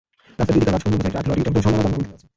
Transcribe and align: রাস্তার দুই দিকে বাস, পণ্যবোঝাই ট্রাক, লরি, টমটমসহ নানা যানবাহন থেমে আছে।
রাস্তার 0.39 0.55
দুই 0.55 0.59
দিকে 0.59 0.71
বাস, 0.73 0.81
পণ্যবোঝাই 0.85 1.11
ট্রাক, 1.13 1.25
লরি, 1.29 1.41
টমটমসহ 1.45 1.71
নানা 1.71 1.79
যানবাহন 1.83 1.93
থেমে 2.01 2.13
আছে। 2.15 2.25